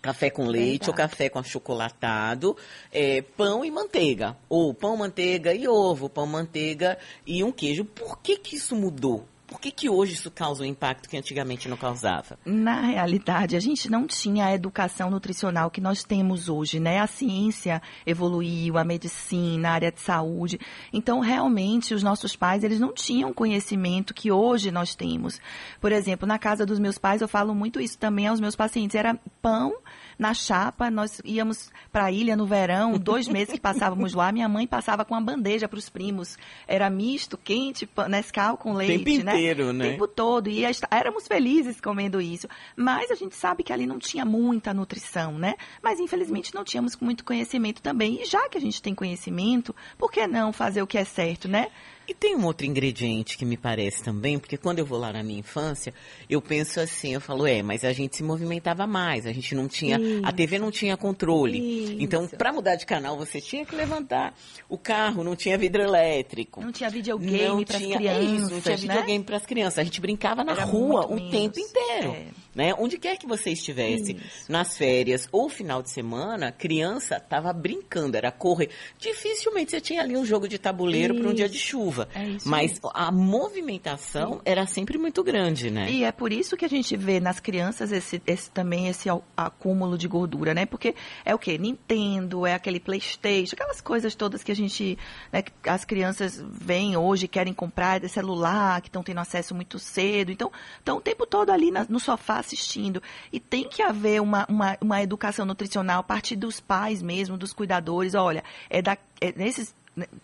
café 0.00 0.30
com 0.30 0.46
leite 0.46 0.86
Verdade. 0.86 0.90
ou 0.90 0.96
café 0.96 1.28
com 1.28 1.38
achocolatado, 1.38 2.56
é, 2.90 3.20
pão 3.20 3.64
e 3.64 3.70
manteiga. 3.70 4.36
Ou 4.48 4.72
pão, 4.72 4.96
manteiga 4.96 5.54
e 5.54 5.68
ovo, 5.68 6.08
pão, 6.08 6.26
manteiga 6.26 6.98
e 7.26 7.44
um 7.44 7.52
queijo. 7.52 7.84
Por 7.84 8.18
que 8.20 8.38
que 8.38 8.56
isso 8.56 8.74
mudou? 8.74 9.26
Por 9.48 9.58
que, 9.58 9.70
que 9.70 9.88
hoje 9.88 10.12
isso 10.12 10.30
causa 10.30 10.62
um 10.62 10.66
impacto 10.66 11.08
que 11.08 11.16
antigamente 11.16 11.70
não 11.70 11.76
causava? 11.76 12.38
Na 12.44 12.82
realidade, 12.82 13.56
a 13.56 13.60
gente 13.60 13.90
não 13.90 14.06
tinha 14.06 14.44
a 14.44 14.54
educação 14.54 15.10
nutricional 15.10 15.70
que 15.70 15.80
nós 15.80 16.04
temos 16.04 16.50
hoje, 16.50 16.78
né? 16.78 17.00
A 17.00 17.06
ciência 17.06 17.80
evoluiu, 18.06 18.76
a 18.76 18.84
medicina, 18.84 19.70
a 19.70 19.72
área 19.72 19.90
de 19.90 20.00
saúde. 20.00 20.60
Então, 20.92 21.20
realmente, 21.20 21.94
os 21.94 22.02
nossos 22.02 22.36
pais, 22.36 22.62
eles 22.62 22.78
não 22.78 22.92
tinham 22.92 23.32
conhecimento 23.32 24.12
que 24.12 24.30
hoje 24.30 24.70
nós 24.70 24.94
temos. 24.94 25.40
Por 25.80 25.92
exemplo, 25.92 26.28
na 26.28 26.38
casa 26.38 26.66
dos 26.66 26.78
meus 26.78 26.98
pais, 26.98 27.22
eu 27.22 27.28
falo 27.28 27.54
muito 27.54 27.80
isso 27.80 27.96
também 27.96 28.26
aos 28.26 28.40
meus 28.40 28.54
pacientes. 28.54 28.94
Era 28.94 29.18
pão 29.40 29.72
na 30.18 30.34
chapa, 30.34 30.90
nós 30.90 31.20
íamos 31.24 31.70
para 31.92 32.06
a 32.06 32.12
ilha 32.12 32.36
no 32.36 32.46
verão, 32.46 32.98
dois 32.98 33.28
meses 33.28 33.54
que 33.54 33.60
passávamos 33.60 34.14
lá, 34.14 34.32
minha 34.32 34.48
mãe 34.48 34.66
passava 34.66 35.04
com 35.04 35.14
uma 35.14 35.20
bandeja 35.20 35.68
para 35.68 35.78
os 35.78 35.88
primos. 35.88 36.36
Era 36.66 36.90
misto, 36.90 37.38
quente, 37.38 37.88
Nescau 38.08 38.56
com 38.56 38.72
leite, 38.72 39.04
Tempo 39.04 39.24
né? 39.24 39.32
inteiro, 39.34 39.72
né? 39.72 39.86
O 39.86 39.90
tempo 39.90 40.08
todo. 40.08 40.48
E 40.48 40.64
éramos 40.90 41.28
felizes 41.28 41.80
comendo 41.80 42.20
isso. 42.20 42.48
Mas 42.74 43.10
a 43.10 43.14
gente 43.14 43.36
sabe 43.36 43.62
que 43.62 43.72
ali 43.72 43.86
não 43.86 43.98
tinha 43.98 44.24
muita 44.24 44.74
nutrição, 44.74 45.38
né? 45.38 45.54
Mas 45.82 46.00
infelizmente 46.00 46.54
não 46.54 46.64
tínhamos 46.64 46.96
muito 46.96 47.24
conhecimento 47.24 47.80
também. 47.80 48.20
E 48.22 48.24
já 48.24 48.48
que 48.48 48.58
a 48.58 48.60
gente 48.60 48.82
tem 48.82 48.94
conhecimento, 48.94 49.74
por 49.96 50.10
que 50.10 50.26
não 50.26 50.52
fazer 50.52 50.82
o 50.82 50.86
que 50.86 50.98
é 50.98 51.04
certo, 51.04 51.46
né? 51.46 51.68
E 52.08 52.14
tem 52.14 52.34
um 52.34 52.46
outro 52.46 52.66
ingrediente 52.66 53.36
que 53.36 53.44
me 53.44 53.58
parece 53.58 54.02
também, 54.02 54.38
porque 54.38 54.56
quando 54.56 54.78
eu 54.78 54.86
vou 54.86 54.98
lá 54.98 55.12
na 55.12 55.22
minha 55.22 55.40
infância, 55.40 55.92
eu 56.28 56.40
penso 56.40 56.80
assim, 56.80 57.12
eu 57.12 57.20
falo, 57.20 57.46
é, 57.46 57.62
mas 57.62 57.84
a 57.84 57.92
gente 57.92 58.16
se 58.16 58.22
movimentava 58.22 58.86
mais, 58.86 59.26
a 59.26 59.32
gente 59.32 59.54
não 59.54 59.68
tinha, 59.68 60.00
Isso. 60.00 60.22
a 60.24 60.32
TV 60.32 60.58
não 60.58 60.70
tinha 60.70 60.96
controle. 60.96 61.58
Isso. 61.58 61.96
Então, 62.00 62.26
para 62.26 62.50
mudar 62.50 62.76
de 62.76 62.86
canal, 62.86 63.18
você 63.18 63.42
tinha 63.42 63.66
que 63.66 63.76
levantar 63.76 64.34
o 64.70 64.78
carro, 64.78 65.22
não 65.22 65.36
tinha 65.36 65.58
vidro 65.58 65.82
elétrico. 65.82 66.62
Não 66.62 66.72
tinha 66.72 66.88
videogame 66.88 67.66
para 67.66 67.76
as 67.76 67.82
crianças, 67.84 68.24
isso, 68.24 68.50
não 68.54 68.60
tinha 68.62 68.76
né? 68.76 68.80
videogame 68.80 69.24
para 69.24 69.36
as 69.36 69.46
crianças. 69.46 69.78
A 69.78 69.84
gente 69.84 70.00
brincava 70.00 70.42
na 70.42 70.52
Era 70.52 70.64
rua 70.64 71.06
o 71.06 71.16
menos. 71.16 71.30
tempo 71.30 71.60
inteiro. 71.60 72.10
É. 72.12 72.26
Né? 72.58 72.74
Onde 72.76 72.98
quer 72.98 73.16
que 73.16 73.24
você 73.24 73.50
estivesse, 73.50 74.14
Isso. 74.14 74.50
nas 74.50 74.76
férias 74.76 75.28
ou 75.30 75.48
final 75.48 75.80
de 75.80 75.90
semana, 75.90 76.50
criança 76.50 77.18
estava 77.18 77.52
brincando, 77.52 78.16
era 78.16 78.32
correr. 78.32 78.68
Dificilmente 78.98 79.70
você 79.70 79.80
tinha 79.80 80.02
ali 80.02 80.16
um 80.16 80.24
jogo 80.24 80.48
de 80.48 80.58
tabuleiro 80.58 81.14
para 81.14 81.28
um 81.28 81.32
dia 81.32 81.48
de 81.48 81.56
chuva. 81.56 82.08
É 82.12 82.36
mas 82.44 82.72
mesmo. 82.72 82.90
a 82.92 83.12
movimentação 83.12 84.40
era 84.44 84.66
sempre 84.66 84.98
muito 84.98 85.22
grande, 85.22 85.70
né? 85.70 85.88
E 85.88 86.02
é 86.02 86.10
por 86.10 86.32
isso 86.32 86.56
que 86.56 86.64
a 86.64 86.68
gente 86.68 86.96
vê 86.96 87.20
nas 87.20 87.38
crianças 87.38 87.92
esse, 87.92 88.20
esse 88.26 88.50
também 88.50 88.88
esse 88.88 89.08
acúmulo 89.36 89.96
de 89.96 90.08
gordura, 90.08 90.52
né? 90.52 90.66
Porque 90.66 90.96
é 91.24 91.32
o 91.32 91.38
que? 91.38 91.56
Nintendo, 91.56 92.44
é 92.44 92.54
aquele 92.54 92.80
Playstation, 92.80 93.54
aquelas 93.54 93.80
coisas 93.80 94.16
todas 94.16 94.42
que 94.42 94.50
a 94.50 94.56
gente, 94.56 94.98
né, 95.32 95.42
que 95.42 95.52
as 95.64 95.84
crianças 95.84 96.44
vêm 96.50 96.96
hoje, 96.96 97.28
querem 97.28 97.54
comprar, 97.54 98.00
de 98.00 98.08
celular, 98.08 98.80
que 98.80 98.88
estão 98.88 99.04
tendo 99.04 99.20
acesso 99.20 99.54
muito 99.54 99.78
cedo. 99.78 100.32
Então, 100.32 100.50
estão 100.76 100.96
o 100.96 101.00
tempo 101.00 101.24
todo 101.24 101.50
ali 101.50 101.70
na, 101.70 101.86
no 101.88 102.00
sofá 102.00 102.47
assistindo. 102.48 103.02
E 103.32 103.38
tem 103.38 103.68
que 103.68 103.82
haver 103.82 104.20
uma, 104.20 104.46
uma, 104.48 104.78
uma 104.80 105.02
educação 105.02 105.44
nutricional 105.44 106.00
a 106.00 106.02
partir 106.02 106.36
dos 106.36 106.60
pais 106.60 107.02
mesmo, 107.02 107.36
dos 107.36 107.52
cuidadores. 107.52 108.14
Olha, 108.14 108.42
é, 108.70 108.80
da, 108.80 108.96
é 109.20 109.32
nesses 109.36 109.74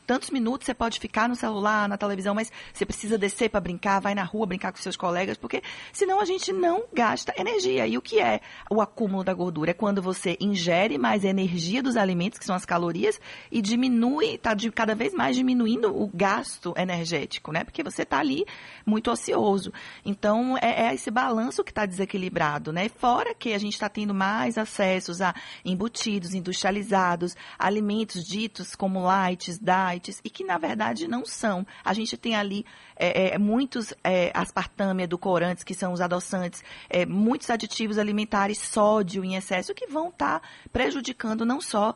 tantos 0.06 0.30
minutos 0.30 0.66
você 0.66 0.74
pode 0.74 0.98
ficar 0.98 1.28
no 1.28 1.36
celular, 1.36 1.88
na 1.88 1.96
televisão, 1.96 2.34
mas 2.34 2.50
você 2.72 2.84
precisa 2.84 3.18
descer 3.18 3.50
para 3.50 3.60
brincar, 3.60 4.00
vai 4.00 4.14
na 4.14 4.24
rua 4.24 4.46
brincar 4.46 4.72
com 4.72 4.78
seus 4.78 4.96
colegas, 4.96 5.36
porque 5.36 5.62
senão 5.92 6.20
a 6.20 6.24
gente 6.24 6.52
não 6.52 6.84
gasta 6.92 7.34
energia. 7.36 7.86
E 7.86 7.96
o 7.96 8.02
que 8.02 8.20
é 8.20 8.40
o 8.70 8.80
acúmulo 8.80 9.24
da 9.24 9.34
gordura? 9.34 9.70
É 9.70 9.74
quando 9.74 10.00
você 10.02 10.36
ingere 10.40 10.98
mais 10.98 11.24
energia 11.24 11.82
dos 11.82 11.96
alimentos, 11.96 12.38
que 12.38 12.44
são 12.44 12.54
as 12.54 12.64
calorias, 12.64 13.20
e 13.50 13.60
diminui, 13.60 14.34
está 14.34 14.54
cada 14.74 14.94
vez 14.94 15.12
mais 15.12 15.36
diminuindo 15.36 15.94
o 15.94 16.10
gasto 16.12 16.74
energético, 16.76 17.52
né? 17.52 17.64
Porque 17.64 17.82
você 17.82 18.02
está 18.02 18.18
ali 18.18 18.44
muito 18.86 19.10
ocioso. 19.10 19.72
Então, 20.04 20.56
é, 20.58 20.88
é 20.88 20.94
esse 20.94 21.10
balanço 21.10 21.64
que 21.64 21.70
está 21.70 21.86
desequilibrado, 21.86 22.72
né? 22.72 22.88
Fora 22.88 23.34
que 23.34 23.52
a 23.52 23.58
gente 23.58 23.74
está 23.74 23.88
tendo 23.88 24.14
mais 24.14 24.58
acessos 24.58 25.20
a 25.20 25.34
embutidos, 25.64 26.34
industrializados, 26.34 27.36
alimentos 27.58 28.24
ditos 28.24 28.74
como 28.74 29.02
lights, 29.02 29.58
diets 29.64 30.20
e 30.22 30.30
que 30.30 30.44
na 30.44 30.58
verdade 30.58 31.08
não 31.08 31.24
são. 31.24 31.66
A 31.84 31.94
gente 31.94 32.16
tem 32.16 32.36
ali 32.36 32.64
é, 32.96 33.34
é, 33.34 33.38
muitos 33.38 33.94
é, 34.04 34.30
aspartame, 34.34 35.04
edulcorantes, 35.04 35.64
que 35.64 35.74
são 35.74 35.92
os 35.92 36.00
adoçantes, 36.00 36.62
é, 36.90 37.06
muitos 37.06 37.50
aditivos 37.50 37.98
alimentares, 37.98 38.58
sódio 38.58 39.24
em 39.24 39.36
excesso, 39.36 39.74
que 39.74 39.86
vão 39.86 40.08
estar 40.08 40.40
tá 40.40 40.48
prejudicando 40.72 41.44
não 41.44 41.60
só 41.60 41.94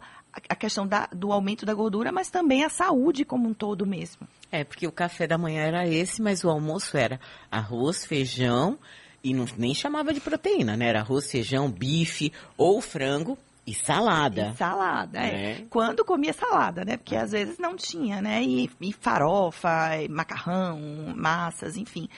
a 0.48 0.54
questão 0.54 0.87
da, 0.87 1.06
do 1.06 1.32
aumento 1.32 1.66
da 1.66 1.75
gordura, 1.75 2.12
mas 2.12 2.30
também 2.30 2.64
a 2.64 2.68
saúde 2.68 3.25
como 3.25 3.48
um 3.48 3.54
todo 3.54 3.87
mesmo. 3.87 4.28
É, 4.50 4.64
porque 4.64 4.87
o 4.87 4.92
café 4.92 5.26
da 5.26 5.38
manhã 5.38 5.62
era 5.62 5.87
esse, 5.87 6.22
mas 6.22 6.44
o 6.44 6.50
almoço 6.50 6.96
era 6.96 7.20
arroz, 7.50 8.04
feijão 8.04 8.78
e 9.22 9.34
não, 9.34 9.46
nem 9.56 9.75
chamava 9.75 10.12
de 10.12 10.20
proteína, 10.20 10.76
né? 10.76 10.87
Era 10.87 11.00
arroz, 11.00 11.30
feijão, 11.30 11.70
bife 11.70 12.32
ou 12.56 12.80
frango 12.80 13.38
e 13.68 13.75
salada. 13.75 14.52
E 14.54 14.56
salada, 14.56 15.18
é. 15.18 15.50
é. 15.50 15.66
Quando 15.68 16.02
comia 16.02 16.32
salada, 16.32 16.87
né? 16.87 16.96
Porque 16.96 17.14
às 17.14 17.32
vezes 17.32 17.58
não 17.58 17.76
tinha, 17.76 18.22
né? 18.22 18.42
E, 18.42 18.70
e 18.80 18.92
farofa, 18.94 19.94
e 20.02 20.08
macarrão, 20.08 20.80
massas, 21.14 21.76
enfim. 21.76 22.08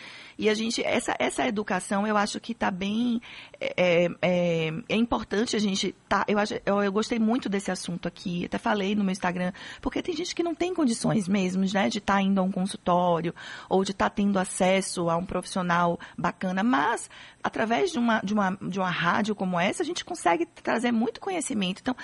E 0.40 0.49
a 0.49 0.54
gente, 0.54 0.82
essa, 0.82 1.14
essa 1.18 1.47
educação, 1.47 2.06
eu 2.06 2.16
acho 2.16 2.40
que 2.40 2.52
está 2.52 2.70
bem. 2.70 3.20
É, 3.61 4.09
é, 4.23 4.70
é, 4.88 4.97
importante 4.97 5.54
a 5.54 5.59
gente. 5.59 5.94
Tá, 6.09 6.25
eu, 6.26 6.38
acho, 6.38 6.54
eu, 6.64 6.82
eu, 6.82 6.90
gostei 6.90 7.18
muito 7.18 7.47
desse 7.47 7.70
assunto 7.70 8.09
aqui, 8.09 8.47
até 8.47 8.56
falei 8.56 8.94
no 8.94 9.04
meu 9.04 9.12
Instagram, 9.12 9.52
porque 9.82 10.00
tem 10.00 10.16
gente 10.16 10.35
que 10.35 10.42
não 10.42 10.54
tem 10.54 10.75
condições 10.75 11.28
mesmo, 11.28 11.62
né, 11.75 11.90
de 11.90 11.99
estar 11.99 12.14
tá 12.14 12.23
indo 12.23 12.40
a 12.40 12.42
um 12.42 12.50
consultório 12.50 13.35
ou 13.68 13.85
de 13.85 13.90
estar 13.90 14.09
tá 14.09 14.16
tendo 14.16 14.38
acesso 14.38 15.11
a 15.11 15.16
um 15.18 15.26
profissional 15.26 16.00
bacana, 16.16 16.62
mas 16.62 17.11
através 17.44 17.92
de 17.92 17.99
uma, 17.99 18.20
de, 18.20 18.32
uma, 18.32 18.56
de 18.62 18.78
uma 18.78 18.90
rádio 18.90 19.35
como 19.35 19.61
essa, 19.61 19.82
a 19.82 19.87
gente 19.87 20.06
consegue 20.06 20.47
trazer 20.47 20.90
muito 20.90 21.20
conhecimento. 21.20 21.80
Então, 21.82 21.94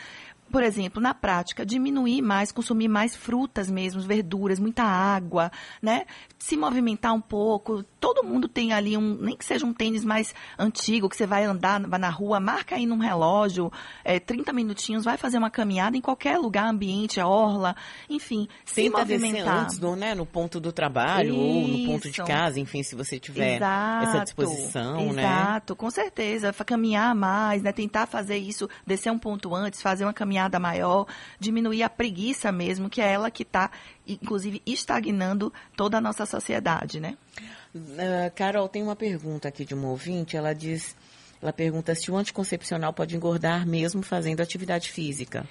por 0.51 0.63
exemplo, 0.63 1.03
na 1.03 1.13
prática, 1.13 1.67
diminuir 1.67 2.23
mais, 2.23 2.53
consumir 2.53 2.89
mais 2.89 3.17
frutas 3.17 3.71
mesmo, 3.71 4.01
verduras, 4.01 4.59
muita 4.59 4.83
água, 4.83 5.51
né? 5.83 6.07
Se 6.39 6.57
movimentar 6.57 7.13
um 7.13 7.21
pouco. 7.21 7.83
Todo 7.99 8.23
mundo 8.23 8.49
tem 8.49 8.73
ali 8.73 8.97
um, 8.97 9.17
nem 9.17 9.37
que 9.37 9.45
seja 9.45 9.67
um 9.67 9.73
tênis 9.73 10.05
mais 10.05 10.35
antigo, 10.59 11.09
que 11.09 11.17
você 11.17 11.27
vai 11.27 11.45
andar 11.45 11.81
vai 11.89 11.99
na 11.99 12.11
rua, 12.11 12.39
marca 12.39 12.77
aí 12.77 12.87
num 12.87 12.99
relógio, 12.99 13.73
é, 14.05 14.21
30 14.21 14.53
minutinhos, 14.53 15.05
vai 15.05 15.17
fazer 15.17 15.39
uma 15.39 15.51
caminhada 15.51 15.97
em 15.97 16.01
qualquer 16.01 16.39
lugar, 16.39 16.69
ambiente, 16.69 17.21
orla, 17.21 17.75
enfim, 18.09 18.49
se 18.65 18.83
Tenta 18.83 18.99
movimentar. 18.99 19.65
antes 19.65 19.79
do, 19.79 19.97
né, 19.97 20.15
no 20.15 20.25
ponto 20.25 20.61
do 20.61 20.73
trabalho 20.73 21.35
Isso. 21.35 21.41
ou 21.41 21.69
no 21.69 21.87
ponto 21.87 22.11
de 22.11 22.23
casa, 22.23 22.61
enfim, 22.61 22.83
se 22.83 22.95
você 22.95 23.19
tiver 23.19 23.57
exato, 23.57 24.05
essa 24.05 24.25
disposição, 24.25 25.01
exato, 25.01 25.13
né? 25.15 25.23
Exato, 25.23 25.77
com 25.77 25.91
certeza. 25.91 26.53
Caminhar 26.67 27.15
mais, 27.15 27.63
né? 27.63 27.73
Tentar 27.73 28.07
fazer 28.07 28.39
isso, 28.39 28.69
descer 28.85 29.11
um 29.11 29.19
ponto 29.19 29.55
antes, 29.55 29.81
fazer 29.81 30.05
uma 30.05 30.13
caminhada 30.13 30.36
caminhada 30.37 30.59
maior, 30.59 31.07
diminuir 31.41 31.83
a 31.83 31.89
preguiça 31.89 32.53
mesmo, 32.53 32.91
que 32.91 33.01
é 33.01 33.13
ela 33.13 33.31
que 33.31 33.43
está, 33.43 33.71
inclusive, 34.07 34.63
estagnando 34.67 35.53
toda 35.77 35.97
a 35.97 36.01
nossa 36.01 36.27
sociedade, 36.27 37.01
né? 37.01 37.17
Uh, 37.75 38.31
Carol, 38.35 38.69
tem 38.69 38.83
uma 38.83 38.97
pergunta 38.97 39.49
aqui 39.49 39.65
de 39.65 39.75
uma 39.75 39.89
ouvinte, 39.89 40.37
ela 40.37 40.55
diz, 40.55 40.95
ela 41.41 41.53
pergunta 41.53 41.95
se 41.95 42.11
o 42.11 42.17
anticoncepcional 42.17 42.93
pode 42.93 43.17
engordar 43.17 43.67
mesmo 43.67 44.03
fazendo 44.03 44.41
atividade 44.41 44.91
física. 44.91 45.47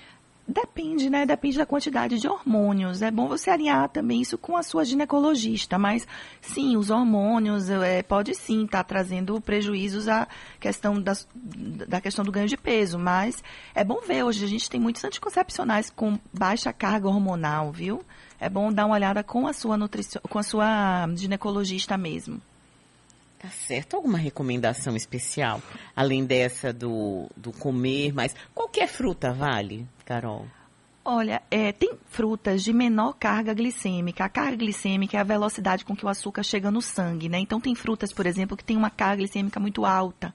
Depende, 0.48 1.10
né? 1.10 1.26
Depende 1.26 1.58
da 1.58 1.66
quantidade 1.66 2.20
de 2.20 2.28
hormônios. 2.28 3.02
É 3.02 3.10
bom 3.10 3.28
você 3.28 3.50
alinhar 3.50 3.90
também 3.90 4.22
isso 4.22 4.38
com 4.38 4.56
a 4.56 4.62
sua 4.62 4.86
ginecologista, 4.86 5.80
mas 5.80 6.08
sim, 6.40 6.78
os 6.78 6.92
hormônios 6.92 7.68
é, 7.70 8.04
pode 8.04 8.36
sim 8.36 8.66
estar 8.66 8.80
tá 8.80 8.84
trazendo 8.84 9.42
prejuízos 9.42 10.08
à 10.08 10.28
questão 10.60 11.02
da 11.02 12.00
questão 12.00 12.24
do 12.24 12.32
ganho 12.32 12.48
de 12.48 12.58
peso, 12.58 13.00
mas 13.00 13.44
é 13.74 13.84
bom 13.84 14.02
ver 14.08 14.24
hoje 14.24 14.46
a 14.46 14.48
gente 14.48 14.70
tem 14.70 14.80
muitos 14.80 15.04
anticoncepcionais 15.04 15.90
com 15.90 16.20
baixa 16.32 16.72
carga 16.72 17.08
hormonal, 17.08 17.72
viu? 17.72 18.04
É 18.40 18.48
bom 18.48 18.72
dar 18.72 18.86
uma 18.86 18.96
olhada 18.96 19.24
com 19.24 19.48
a 19.48 19.54
sua 19.54 19.76
nutricio, 19.76 20.22
com 20.30 20.38
a 20.38 20.44
sua 20.44 21.08
ginecologista 21.16 21.98
mesmo. 21.98 22.40
Tá 23.46 23.52
certo? 23.52 23.96
Alguma 23.96 24.18
recomendação 24.18 24.96
especial? 24.96 25.62
Além 25.96 26.26
dessa 26.26 26.74
do, 26.74 27.30
do 27.38 27.52
comer 27.52 28.12
mais. 28.12 28.36
Qualquer 28.56 28.88
fruta 28.88 29.32
vale, 29.32 29.88
Carol? 30.04 30.48
Olha, 31.08 31.44
é, 31.52 31.72
tem 31.72 31.94
frutas 32.08 32.64
de 32.64 32.74
menor 32.74 33.14
carga 33.14 33.54
glicêmica. 33.54 34.26
A 34.26 34.30
carga 34.30 34.58
glicêmica 34.58 35.16
é 35.16 35.20
a 35.20 35.24
velocidade 35.24 35.86
com 35.86 35.96
que 35.96 36.04
o 36.04 36.10
açúcar 36.10 36.42
chega 36.42 36.72
no 36.72 36.82
sangue, 36.82 37.30
né? 37.30 37.38
Então 37.38 37.62
tem 37.62 37.76
frutas, 37.76 38.12
por 38.12 38.26
exemplo, 38.26 38.58
que 38.58 38.64
tem 38.64 38.76
uma 38.76 38.90
carga 38.90 39.18
glicêmica 39.18 39.60
muito 39.60 39.86
alta, 39.86 40.34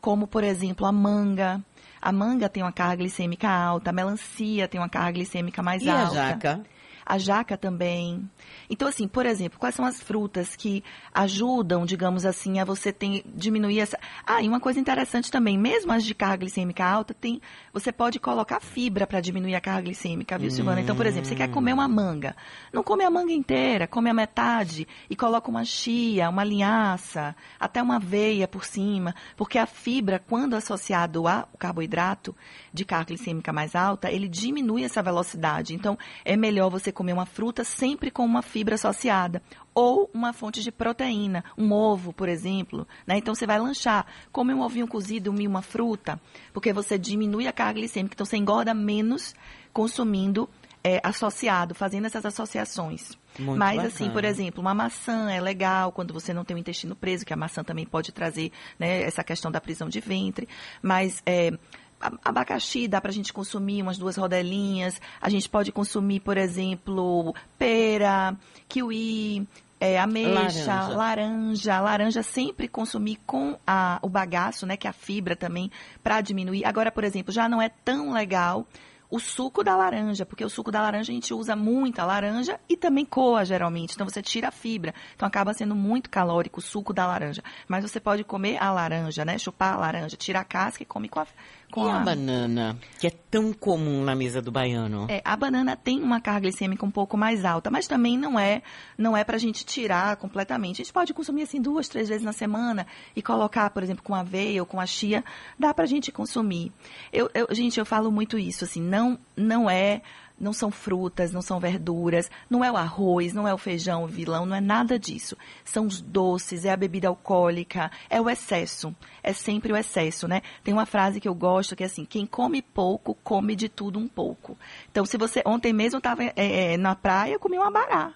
como 0.00 0.26
por 0.26 0.42
exemplo 0.42 0.84
a 0.84 0.90
manga. 0.90 1.62
A 2.02 2.10
manga 2.10 2.48
tem 2.48 2.64
uma 2.64 2.72
carga 2.72 2.96
glicêmica 2.96 3.48
alta, 3.48 3.90
a 3.90 3.92
melancia 3.92 4.66
tem 4.66 4.80
uma 4.80 4.88
carga 4.88 5.12
glicêmica 5.12 5.62
mais 5.62 5.82
e 5.82 5.88
alta. 5.88 6.14
E 6.16 6.18
a 6.18 6.30
jaca? 6.30 6.64
A 7.10 7.16
jaca 7.16 7.56
também. 7.56 8.28
Então, 8.68 8.86
assim, 8.86 9.08
por 9.08 9.24
exemplo, 9.24 9.58
quais 9.58 9.74
são 9.74 9.86
as 9.86 9.98
frutas 9.98 10.54
que 10.54 10.84
ajudam, 11.14 11.86
digamos 11.86 12.26
assim, 12.26 12.58
a 12.58 12.66
você 12.66 12.92
ter, 12.92 13.24
diminuir 13.34 13.80
essa. 13.80 13.98
Ah, 14.26 14.42
e 14.42 14.48
uma 14.48 14.60
coisa 14.60 14.78
interessante 14.78 15.30
também, 15.30 15.56
mesmo 15.56 15.90
as 15.90 16.04
de 16.04 16.14
carga 16.14 16.36
glicêmica 16.36 16.84
alta, 16.84 17.14
tem, 17.14 17.40
você 17.72 17.90
pode 17.90 18.20
colocar 18.20 18.60
fibra 18.60 19.06
para 19.06 19.22
diminuir 19.22 19.54
a 19.54 19.60
carga 19.60 19.82
glicêmica, 19.82 20.36
viu, 20.36 20.50
Silvana? 20.50 20.82
Então, 20.82 20.94
por 20.94 21.06
exemplo, 21.06 21.26
você 21.26 21.34
quer 21.34 21.50
comer 21.50 21.72
uma 21.72 21.88
manga. 21.88 22.36
Não 22.72 22.82
come 22.82 23.04
a 23.04 23.10
manga 23.10 23.32
inteira, 23.32 23.86
come 23.86 24.10
a 24.10 24.14
metade 24.14 24.86
e 25.08 25.16
coloca 25.16 25.50
uma 25.50 25.64
chia, 25.64 26.28
uma 26.28 26.44
linhaça, 26.44 27.34
até 27.58 27.82
uma 27.82 27.96
aveia 27.96 28.46
por 28.46 28.66
cima, 28.66 29.14
porque 29.34 29.56
a 29.56 29.64
fibra, 29.64 30.18
quando 30.18 30.54
associado 30.54 31.26
ao 31.26 31.48
carboidrato 31.58 32.36
de 32.70 32.84
carga 32.84 33.06
glicêmica 33.06 33.50
mais 33.50 33.74
alta, 33.74 34.10
ele 34.12 34.28
diminui 34.28 34.84
essa 34.84 35.02
velocidade. 35.02 35.74
Então, 35.74 35.96
é 36.22 36.36
melhor 36.36 36.68
você 36.68 36.92
comer 36.98 37.12
uma 37.12 37.26
fruta 37.26 37.62
sempre 37.62 38.10
com 38.10 38.24
uma 38.24 38.42
fibra 38.42 38.74
associada. 38.74 39.40
Ou 39.72 40.10
uma 40.12 40.32
fonte 40.32 40.64
de 40.64 40.72
proteína, 40.72 41.44
um 41.56 41.72
ovo, 41.72 42.12
por 42.12 42.28
exemplo. 42.28 42.84
Né? 43.06 43.18
Então, 43.18 43.36
você 43.36 43.46
vai 43.46 43.60
lanchar, 43.60 44.04
come 44.32 44.52
um 44.52 44.62
ovinho 44.62 44.88
cozido 44.88 45.32
e 45.40 45.46
uma 45.46 45.62
fruta, 45.62 46.20
porque 46.52 46.72
você 46.72 46.98
diminui 46.98 47.46
a 47.46 47.52
carga 47.52 47.78
glicêmica. 47.78 48.14
Então, 48.14 48.26
você 48.26 48.36
engorda 48.36 48.74
menos 48.74 49.32
consumindo 49.72 50.50
é, 50.82 51.00
associado, 51.04 51.72
fazendo 51.72 52.06
essas 52.06 52.26
associações. 52.26 53.16
Muito 53.38 53.56
Mas, 53.56 53.76
bacana. 53.76 53.94
assim, 53.94 54.10
por 54.10 54.24
exemplo, 54.24 54.60
uma 54.60 54.74
maçã 54.74 55.30
é 55.30 55.40
legal 55.40 55.92
quando 55.92 56.12
você 56.12 56.34
não 56.34 56.44
tem 56.44 56.56
o 56.56 56.58
intestino 56.58 56.96
preso, 56.96 57.24
que 57.24 57.32
a 57.32 57.36
maçã 57.36 57.62
também 57.62 57.86
pode 57.86 58.10
trazer 58.10 58.50
né, 58.76 59.02
essa 59.02 59.22
questão 59.22 59.52
da 59.52 59.60
prisão 59.60 59.88
de 59.88 60.00
ventre. 60.00 60.48
Mas 60.82 61.22
é, 61.24 61.52
abacaxi 62.00 62.86
dá 62.86 63.00
para 63.00 63.10
a 63.10 63.14
gente 63.14 63.32
consumir 63.32 63.82
umas 63.82 63.98
duas 63.98 64.16
rodelinhas. 64.16 65.00
A 65.20 65.28
gente 65.28 65.48
pode 65.48 65.72
consumir, 65.72 66.20
por 66.20 66.36
exemplo, 66.36 67.34
pera, 67.58 68.36
kiwi, 68.68 69.46
é, 69.80 69.98
ameixa, 69.98 70.74
laranja. 70.74 70.96
laranja. 70.96 71.80
Laranja 71.80 72.22
sempre 72.22 72.68
consumir 72.68 73.18
com 73.26 73.56
a, 73.66 73.98
o 74.02 74.08
bagaço, 74.08 74.66
né, 74.66 74.76
que 74.76 74.86
é 74.86 74.90
a 74.90 74.92
fibra 74.92 75.36
também, 75.36 75.70
para 76.02 76.20
diminuir. 76.20 76.64
Agora, 76.64 76.90
por 76.90 77.04
exemplo, 77.04 77.32
já 77.32 77.48
não 77.48 77.60
é 77.60 77.68
tão 77.68 78.12
legal 78.12 78.66
o 79.10 79.18
suco 79.18 79.64
da 79.64 79.74
laranja, 79.74 80.26
porque 80.26 80.44
o 80.44 80.50
suco 80.50 80.70
da 80.70 80.82
laranja 80.82 81.10
a 81.10 81.14
gente 81.14 81.32
usa 81.32 81.56
muita 81.56 82.04
laranja 82.04 82.60
e 82.68 82.76
também 82.76 83.06
coa, 83.06 83.44
geralmente. 83.44 83.94
Então 83.94 84.06
você 84.06 84.20
tira 84.20 84.48
a 84.48 84.50
fibra. 84.50 84.94
Então 85.14 85.26
acaba 85.26 85.54
sendo 85.54 85.74
muito 85.74 86.10
calórico 86.10 86.60
o 86.60 86.62
suco 86.62 86.92
da 86.92 87.06
laranja. 87.06 87.42
Mas 87.66 87.82
você 87.90 87.98
pode 87.98 88.22
comer 88.22 88.62
a 88.62 88.70
laranja, 88.70 89.24
né? 89.24 89.38
Chupar 89.38 89.74
a 89.74 89.78
laranja, 89.78 90.16
tira 90.16 90.40
a 90.40 90.44
casca 90.44 90.82
e 90.82 90.86
come 90.86 91.08
com 91.08 91.20
a, 91.20 91.26
com 91.70 91.86
e 91.86 91.90
a... 91.90 91.96
a 91.96 92.00
banana, 92.00 92.78
que 92.98 93.06
é 93.06 93.10
tão 93.10 93.52
comum 93.52 94.02
na 94.02 94.14
mesa 94.14 94.40
do 94.40 94.50
baiano? 94.50 95.06
É, 95.08 95.20
a 95.24 95.36
banana 95.36 95.76
tem 95.76 96.02
uma 96.02 96.20
carga 96.20 96.40
glicêmica 96.40 96.84
um 96.84 96.90
pouco 96.90 97.16
mais 97.16 97.44
alta, 97.44 97.70
mas 97.70 97.86
também 97.86 98.16
não 98.16 98.38
é, 98.38 98.62
não 98.96 99.16
é 99.16 99.24
pra 99.24 99.38
gente 99.38 99.64
tirar 99.64 100.16
completamente. 100.16 100.80
A 100.80 100.84
gente 100.84 100.92
pode 100.92 101.12
consumir 101.12 101.42
assim 101.42 101.60
duas, 101.60 101.88
três 101.88 102.08
vezes 102.08 102.24
na 102.24 102.32
semana 102.32 102.86
e 103.14 103.22
colocar, 103.22 103.68
por 103.70 103.82
exemplo, 103.82 104.02
com 104.02 104.14
aveia 104.14 104.62
ou 104.62 104.66
com 104.66 104.80
a 104.80 104.86
chia, 104.86 105.24
dá 105.58 105.74
pra 105.74 105.86
gente 105.86 106.10
consumir. 106.10 106.72
Eu, 107.12 107.30
eu, 107.34 107.48
gente, 107.50 107.78
eu 107.78 107.86
falo 107.86 108.10
muito 108.10 108.38
isso, 108.38 108.64
assim, 108.64 108.80
não, 108.80 109.18
não 109.36 109.68
é 109.68 110.02
não 110.40 110.52
são 110.52 110.70
frutas, 110.70 111.32
não 111.32 111.42
são 111.42 111.58
verduras, 111.58 112.30
não 112.48 112.64
é 112.64 112.70
o 112.70 112.76
arroz, 112.76 113.32
não 113.32 113.46
é 113.46 113.52
o 113.52 113.58
feijão, 113.58 114.04
o 114.04 114.06
vilão, 114.06 114.46
não 114.46 114.56
é 114.56 114.60
nada 114.60 114.98
disso. 114.98 115.36
São 115.64 115.86
os 115.86 116.00
doces, 116.00 116.64
é 116.64 116.70
a 116.70 116.76
bebida 116.76 117.08
alcoólica, 117.08 117.90
é 118.08 118.20
o 118.20 118.28
excesso. 118.30 118.94
É 119.22 119.32
sempre 119.32 119.72
o 119.72 119.76
excesso, 119.76 120.28
né? 120.28 120.42
Tem 120.62 120.72
uma 120.72 120.86
frase 120.86 121.20
que 121.20 121.28
eu 121.28 121.34
gosto 121.34 121.76
que 121.76 121.82
é 121.82 121.86
assim: 121.86 122.04
quem 122.04 122.26
come 122.26 122.62
pouco, 122.62 123.16
come 123.22 123.54
de 123.54 123.68
tudo 123.68 123.98
um 123.98 124.08
pouco. 124.08 124.56
Então, 124.90 125.04
se 125.04 125.16
você. 125.16 125.42
Ontem 125.44 125.72
mesmo 125.72 125.98
estava 125.98 126.24
é, 126.24 126.32
é, 126.36 126.76
na 126.76 126.94
praia, 126.94 127.38
comi 127.38 127.56
uma 127.56 127.70
bará 127.70 128.14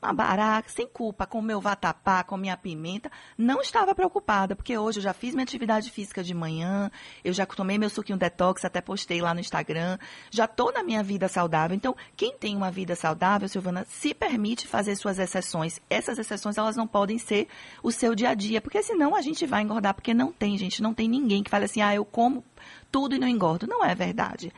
uma 0.00 0.12
baraca, 0.12 0.68
sem 0.68 0.86
culpa, 0.86 1.26
com 1.26 1.40
o 1.40 1.42
meu 1.42 1.60
vatapá, 1.60 2.22
com 2.22 2.36
minha 2.36 2.56
pimenta, 2.56 3.10
não 3.36 3.60
estava 3.60 3.94
preocupada, 3.94 4.54
porque 4.54 4.78
hoje 4.78 4.98
eu 4.98 5.02
já 5.02 5.12
fiz 5.12 5.34
minha 5.34 5.42
atividade 5.42 5.90
física 5.90 6.22
de 6.22 6.32
manhã, 6.32 6.90
eu 7.24 7.32
já 7.32 7.44
tomei 7.44 7.78
meu 7.78 7.90
suquinho 7.90 8.18
detox, 8.18 8.64
até 8.64 8.80
postei 8.80 9.20
lá 9.20 9.34
no 9.34 9.40
Instagram, 9.40 9.98
já 10.30 10.44
estou 10.44 10.72
na 10.72 10.84
minha 10.84 11.02
vida 11.02 11.28
saudável. 11.28 11.76
Então, 11.76 11.96
quem 12.16 12.32
tem 12.36 12.56
uma 12.56 12.70
vida 12.70 12.94
saudável, 12.94 13.48
Silvana, 13.48 13.84
se 13.88 14.14
permite 14.14 14.68
fazer 14.68 14.94
suas 14.94 15.18
exceções. 15.18 15.80
Essas 15.90 16.18
exceções, 16.18 16.56
elas 16.56 16.76
não 16.76 16.86
podem 16.86 17.18
ser 17.18 17.48
o 17.82 17.90
seu 17.90 18.14
dia 18.14 18.30
a 18.30 18.34
dia, 18.34 18.60
porque 18.60 18.82
senão 18.82 19.16
a 19.16 19.20
gente 19.20 19.46
vai 19.46 19.62
engordar, 19.62 19.94
porque 19.94 20.14
não 20.14 20.32
tem, 20.32 20.56
gente, 20.56 20.80
não 20.80 20.94
tem 20.94 21.08
ninguém 21.08 21.42
que 21.42 21.50
fale 21.50 21.64
assim, 21.64 21.82
ah, 21.82 21.94
eu 21.94 22.04
como 22.04 22.44
tudo 22.92 23.16
e 23.16 23.18
não 23.18 23.26
engordo. 23.26 23.66
Não 23.66 23.84
é 23.84 23.94
verdade. 23.94 24.52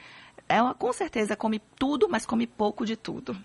Ela 0.46 0.74
com 0.74 0.92
certeza 0.92 1.36
come 1.36 1.60
tudo, 1.78 2.08
mas 2.08 2.26
come 2.26 2.46
pouco 2.46 2.84
de 2.84 2.96
tudo. 2.96 3.36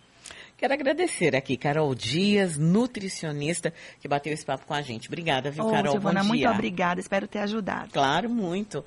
Quero 0.57 0.73
agradecer 0.73 1.35
aqui, 1.35 1.57
Carol 1.57 1.93
Dias, 1.93 2.57
nutricionista, 2.57 3.73
que 3.99 4.07
bateu 4.07 4.31
esse 4.31 4.45
papo 4.45 4.65
com 4.65 4.73
a 4.73 4.81
gente. 4.81 5.09
Obrigada, 5.09 5.51
viu, 5.51 5.69
Carol? 5.69 5.91
Silvana, 5.91 6.23
muito 6.23 6.47
obrigada. 6.47 7.01
Espero 7.01 7.27
ter 7.27 7.39
ajudado. 7.39 7.91
Claro, 7.91 8.29
muito. 8.29 8.83